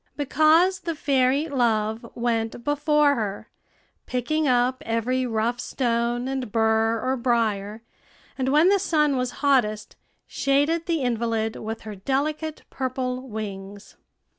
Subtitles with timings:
[0.17, 3.51] Because the fairy Love went before her,
[4.07, 7.83] picking up every rough stone and bur or brier,
[8.35, 9.95] and when the sun was hottest,
[10.25, 13.95] shaded the invalid with her delicate purple wings.